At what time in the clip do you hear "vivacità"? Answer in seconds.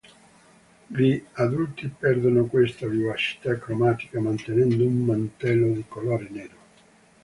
2.87-3.55